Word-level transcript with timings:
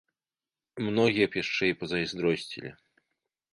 Многія 0.87 1.25
б 1.35 1.39
яшчэ 1.43 1.63
і 1.73 1.77
пазайздросцілі. 1.83 2.75